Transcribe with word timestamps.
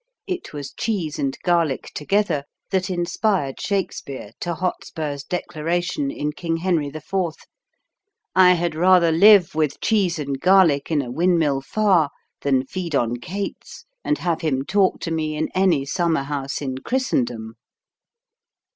It 0.25 0.51
was 0.51 0.73
cheese 0.73 1.19
and 1.19 1.37
garlic 1.43 1.91
together 1.93 2.45
that 2.71 2.89
inspired 2.89 3.61
Shakespeare 3.61 4.31
to 4.39 4.55
Hotspur's 4.55 5.23
declaration 5.23 6.09
in 6.09 6.31
King 6.33 6.57
Henry 6.57 6.87
IV: 6.87 7.13
I 8.35 8.53
had 8.53 8.73
rather 8.73 9.11
live 9.11 9.53
With 9.53 9.79
cheese 9.79 10.17
and 10.17 10.39
garlic 10.41 10.89
in 10.89 11.03
a 11.03 11.11
windmill, 11.11 11.61
far, 11.61 12.09
Than 12.41 12.65
feed 12.65 12.95
on 12.95 13.17
cates 13.17 13.85
and 14.03 14.17
have 14.17 14.41
him 14.41 14.63
talk 14.65 14.99
to 15.01 15.11
me 15.11 15.35
In 15.35 15.49
any 15.53 15.85
summer 15.85 16.23
house 16.23 16.63
in 16.63 16.79
Christendom. 16.79 17.53